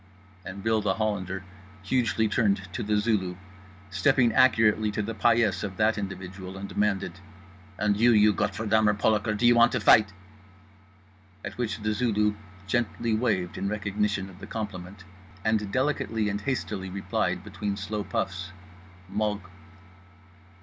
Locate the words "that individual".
5.77-6.57